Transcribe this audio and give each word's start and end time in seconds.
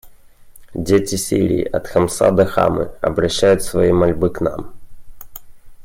Дети 0.73 1.13
Сирии— 1.13 1.61
от 1.73 1.87
Хомса 1.87 2.31
до 2.31 2.47
Хамы— 2.47 2.89
обращают 3.01 3.61
свои 3.61 3.91
мольбы 3.91 4.31
к 4.31 4.41
нам. 4.41 4.73